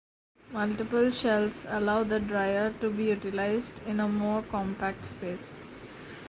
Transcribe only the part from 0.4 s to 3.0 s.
Multiple shells allow the dryer to